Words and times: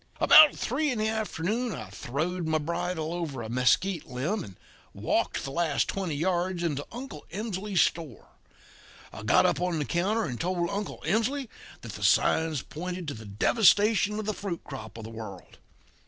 "About 0.19 0.55
three 0.55 0.89
in 0.89 0.97
the 0.97 1.09
afternoon 1.09 1.73
I 1.75 1.91
throwed 1.91 2.47
my 2.47 2.57
bridle 2.57 3.11
rein 3.13 3.21
over 3.21 3.43
a 3.43 3.49
mesquite 3.49 4.07
limb 4.07 4.43
and 4.43 4.55
walked 4.95 5.43
the 5.43 5.51
last 5.51 5.87
twenty 5.87 6.15
yards 6.15 6.63
into 6.63 6.87
Uncle 6.91 7.23
Emsley's 7.31 7.81
store. 7.81 8.29
I 9.13 9.21
got 9.21 9.45
up 9.45 9.61
on 9.61 9.77
the 9.77 9.85
counter 9.85 10.23
and 10.25 10.41
told 10.41 10.71
Uncle 10.71 11.03
Emsley 11.05 11.49
that 11.81 11.91
the 11.91 12.03
signs 12.03 12.63
pointed 12.63 13.07
to 13.09 13.13
the 13.13 13.25
devastation 13.25 14.17
of 14.17 14.25
the 14.25 14.33
fruit 14.33 14.63
crop 14.63 14.97
of 14.97 15.03
the 15.03 15.11
world. 15.11 15.59